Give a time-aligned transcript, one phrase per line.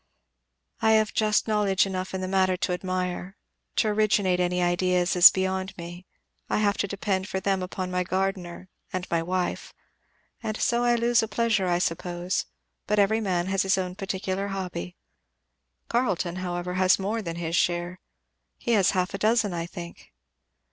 [0.81, 3.37] "I have just knowledge enough in the matter to admire;
[3.75, 6.07] to originate any ideas is beyond me;
[6.49, 9.75] I have to depend for them upon my gardener, and my wife
[10.41, 12.45] and so I lose a pleasure, I suppose;
[12.87, 14.95] but every man has his own particular hobby.
[15.87, 17.99] Carleton, however, has more than his share
[18.57, 20.11] he has half a dozen, I think."